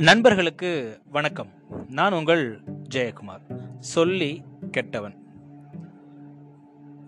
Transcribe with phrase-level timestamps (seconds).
[0.00, 1.50] நண்பர்களுக்கு வணக்கம்.
[1.88, 2.60] நான் உங்கள்
[2.94, 3.56] ஜெயக்குமார்.
[3.78, 5.14] சொல்லி கெட்டவன்.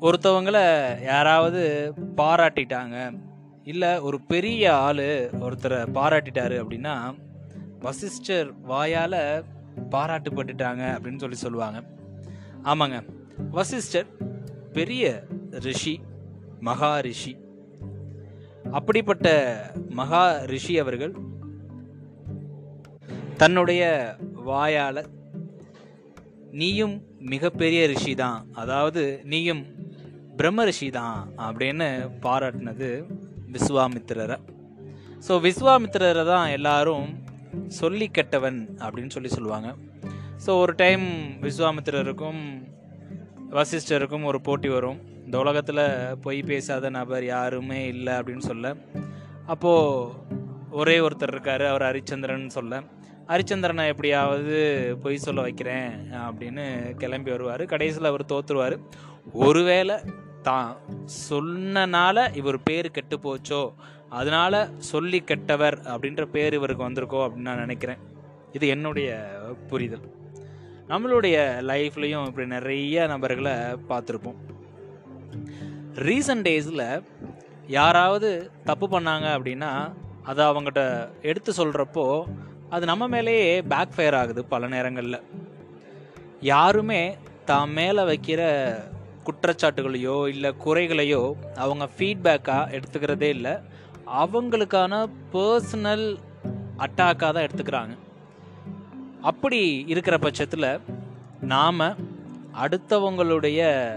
[0.00, 3.18] ஒருத்தவங்களை யாராவது பாராட்டிட்டாங்க
[3.64, 7.14] இல்லை ஒரு பெரிய ஆள் ஒருத்தரை பாராட்டிட்டாரு அப்படின்னா
[7.80, 9.44] வசிஷ்டர் வாயால்
[9.90, 11.82] பாராட்டுப்பட்டுட்டாங்க அப்படின்னு சொல்லி சொல்லுவாங்க.
[12.64, 13.04] ஆமாங்க.
[13.50, 14.06] வசிஷ்டர்
[14.72, 16.00] பெரிய ரிஷி
[16.60, 17.36] மகா ரிஷி.
[18.70, 19.56] அப்படிப்பட்ட
[19.88, 21.30] மகா ரிஷி அவர்கள்
[23.40, 23.82] தன்னுடைய
[24.48, 25.02] வாயால்
[26.60, 26.94] நீயும்
[27.32, 29.62] மிகப்பெரிய ரிஷி தான் அதாவது நீயும்
[30.38, 31.88] பிரம்ம ரிஷி தான் அப்படின்னு
[32.24, 32.88] பாராட்டினது
[33.54, 34.36] விஸ்வாமித்திரரை.
[35.26, 37.08] ஸோ விஸ்வாமித்திரரை தான் எல்லாரும்
[37.80, 39.70] சொல்லி கெட்டவன் அப்படின்னு சொல்லி சொல்லுவாங்க.
[40.44, 41.06] ஸோ ஒரு டைம்
[41.46, 42.42] விஸ்வாமித்திரருக்கும்
[43.58, 45.00] வசிஷ்டருக்கும் ஒரு போட்டி வரும்.
[45.26, 45.84] இந்த உலகத்தில்
[46.24, 48.74] பொய் பேசாத நபர் யாருமே இல்லை அப்படின்னு சொல்ல.
[49.54, 50.10] அப்போது
[50.80, 52.82] ஒரே ஒருத்தர் இருக்கார் அவர் ஹரிச்சந்திரன் சொல்ல.
[53.32, 54.56] ஹரிச்சந்திரனை எப்படியாவது
[55.02, 55.90] பொய் சொல்ல வைக்கிறேன்
[56.26, 56.64] அப்படின்னு
[56.96, 57.62] கிளம்பி வருவார்.
[57.64, 58.76] கடைசியில் அவர் தோத்துருவார்.
[59.32, 59.96] ஒருவேளை
[60.42, 60.76] தான்
[61.30, 63.72] சொன்னனால இவர் பேர் கெட்டு போச்சோ
[64.08, 68.00] அதனால சொல்லி கெட்டவர் அப்படின்ற பேர் இவருக்கு வந்திருக்கோ அப்படின்னு நான் நினைக்கிறேன்.
[68.52, 69.10] இது என்னுடைய
[69.68, 70.06] புரிதல்.
[70.88, 71.36] நம்மளுடைய
[71.70, 73.52] லைஃப்லையும் இப்படி நிறைய நபர்களை
[73.90, 74.40] பார்த்துருப்போம்.
[75.94, 77.02] ரீசன்ட் டேஸில்
[77.66, 79.72] யாராவது தப்பு பண்ணாங்க அப்படின்னா
[80.22, 80.82] அதை அவங்ககிட்ட
[81.22, 82.06] எடுத்து சொல்கிறப்போ
[82.72, 85.20] அது நம்ம மேலேயே பேக் ஃபயர் ஆகுது பல நேரங்களில்.
[86.40, 88.42] யாருமே தான் மேலே வைக்கிற
[89.24, 93.52] குற்றச்சாட்டுகளையோ இல்லை குறைகளையோ அவங்க ஃபீட்பேக்காக எடுத்துக்கிறதே இல்லை.
[94.22, 96.16] அவங்களுக்கான பர்சனல்
[96.78, 97.98] அட்டாக்காக தான் எடுத்துக்கிறாங்க.
[99.20, 100.80] அப்படி இருக்கிற பட்சத்தில்
[101.40, 101.96] நாம்
[102.62, 103.90] அடுத்தவங்களுடைய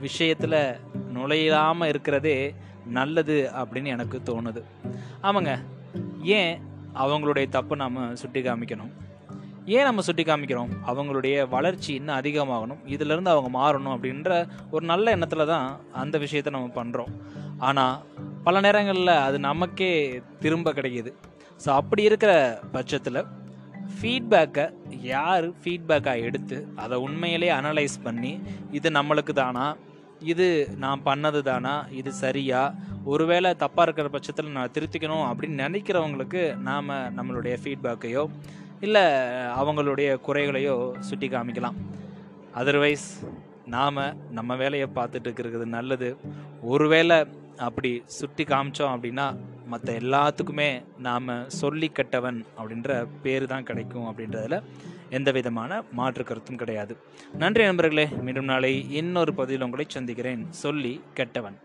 [0.00, 0.76] விஷயத்தில்
[1.12, 2.54] நுழையாமல் இருக்கிறதே
[2.86, 4.62] நல்லது அப்படின்னு எனக்கு தோணுது.
[5.22, 5.58] ஆமாங்க.
[6.22, 8.92] ஏன் அவங்களுடைய தப்பு நாம் சுட்டி காமிக்கணும்
[9.66, 12.78] ஏன் நம்ம சுட்டி காமிக்கிறோம் அவங்களுடைய வளர்ச்சி இன்னும் அதிகமாகணும்.
[12.86, 17.12] இதிலிருந்து அவங்க மாறணும் அப்படின்ற ஒரு நல்ல எண்ணத்தில் தான் அந்த விஷயத்தை நம்ம பண்ணுறோம்
[17.58, 18.02] ஆனால்
[18.44, 21.12] பல நேரங்களில் அது நமக்கே திரும்ப கிடைக்கிது.
[21.64, 23.26] ஸோ அப்படி இருக்கிற பட்சத்தில்
[24.00, 24.64] ஃபீட்பேக்கை
[25.02, 28.40] யார் ஃபீட்பேக்காக எடுத்து அதை உண்மையிலே அனலைஸ் பண்ணி
[28.70, 29.76] இது நம்மளுக்கு தானா
[30.20, 32.74] இது நான் பண்ணது தானா இது சரியா?
[33.04, 38.30] ஒருவேளை தப்பாக இருக்கிற பட்சத்தில் நான் திருத்திக்கணும் அப்படின்னு நினைக்கிறவங்களுக்கு நாம் நம்மளுடைய ஃபீட்பேக்கையோ
[38.80, 39.02] இல்லை
[39.60, 41.78] அவங்களுடைய குறைகளையோ சுட்டி காமிக்கலாம்.
[42.54, 43.08] அதர்வைஸ்
[43.66, 43.98] நாம்
[44.30, 46.16] நம்ம வேலையை பார்த்துட்டு இருக்கிறது நல்லது.
[46.62, 47.26] ஒருவேளை
[47.60, 49.26] அப்படி சுட்டி காமிச்சோம் அப்படின்னா
[49.66, 54.58] மற்ற எல்லாத்துக்குமே நாம் சொல்லி கட்டவன் அப்படின்ற பேர் தான் கிடைக்கும் அப்படின்றதுல
[55.10, 56.96] எந்த விதமான மாற்று கருத்தும் கிடையாது.
[57.34, 60.46] நன்றி நண்பர்களே மீண்டும் நாளை இன்னொரு பதிவில் உங்களை சந்திக்கிறேன்.
[60.64, 61.58] சொல்லி கெட்டவன்.